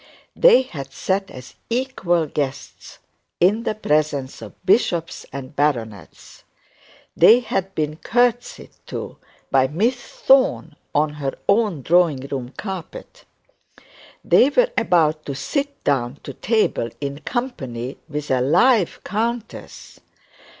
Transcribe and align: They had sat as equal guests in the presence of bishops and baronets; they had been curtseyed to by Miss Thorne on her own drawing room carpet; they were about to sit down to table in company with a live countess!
They 0.35 0.63
had 0.63 0.91
sat 0.91 1.29
as 1.29 1.53
equal 1.69 2.25
guests 2.25 2.97
in 3.39 3.61
the 3.65 3.75
presence 3.75 4.41
of 4.41 4.55
bishops 4.65 5.27
and 5.31 5.55
baronets; 5.55 6.43
they 7.15 7.41
had 7.41 7.75
been 7.75 7.97
curtseyed 7.97 8.71
to 8.87 9.17
by 9.51 9.67
Miss 9.67 9.97
Thorne 9.97 10.75
on 10.95 11.11
her 11.21 11.35
own 11.47 11.83
drawing 11.83 12.21
room 12.31 12.49
carpet; 12.57 13.25
they 14.25 14.49
were 14.49 14.71
about 14.75 15.23
to 15.27 15.35
sit 15.35 15.83
down 15.83 16.17
to 16.23 16.33
table 16.33 16.89
in 16.99 17.19
company 17.19 17.97
with 18.09 18.31
a 18.31 18.41
live 18.41 19.01
countess! 19.03 19.99